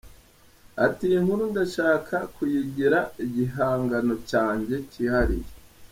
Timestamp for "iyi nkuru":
1.07-1.43